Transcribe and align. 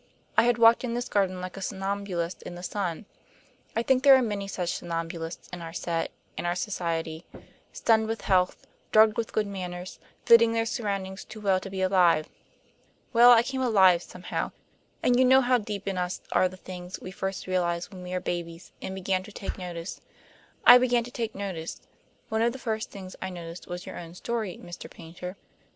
I 0.35 0.45
had 0.45 0.57
walked 0.57 0.83
in 0.83 0.95
this 0.95 1.07
garden 1.07 1.41
like 1.41 1.55
a 1.55 1.61
somnambulist 1.61 2.41
in 2.41 2.55
the 2.55 2.63
sun. 2.63 3.05
I 3.75 3.83
think 3.83 4.01
there 4.01 4.15
are 4.15 4.21
many 4.23 4.47
such 4.47 4.73
somnambulists 4.79 5.47
in 5.53 5.61
our 5.61 5.73
set 5.73 6.09
and 6.35 6.47
our 6.47 6.55
society; 6.55 7.23
stunned 7.71 8.07
with 8.07 8.21
health, 8.21 8.65
drugged 8.91 9.15
with 9.15 9.31
good 9.31 9.45
manners, 9.45 9.99
fitting 10.25 10.53
their 10.53 10.65
surroundings 10.65 11.23
too 11.23 11.39
well 11.39 11.59
to 11.59 11.69
be 11.69 11.83
alive. 11.83 12.27
Well, 13.13 13.29
I 13.29 13.43
came 13.43 13.61
alive 13.61 14.01
somehow; 14.01 14.53
and 15.03 15.19
you 15.19 15.23
know 15.23 15.41
how 15.41 15.59
deep 15.59 15.87
in 15.87 15.99
us 15.99 16.19
are 16.31 16.49
the 16.49 16.57
things 16.57 16.99
we 16.99 17.11
first 17.11 17.45
realize 17.45 17.91
when 17.91 18.01
we 18.01 18.11
were 18.13 18.19
babies 18.19 18.71
and 18.81 18.95
began 18.95 19.21
to 19.21 19.31
take 19.31 19.55
notice. 19.59 20.01
I 20.65 20.79
began 20.79 21.03
to 21.03 21.11
take 21.11 21.35
notice. 21.35 21.79
One 22.27 22.41
of 22.41 22.53
the 22.53 22.57
first 22.57 22.89
things 22.89 23.15
I 23.21 23.29
noticed 23.29 23.67
was 23.67 23.85
your 23.85 23.99
own 23.99 24.15
story, 24.15 24.57
Mr. 24.63 24.89
Paynter. 24.89 25.37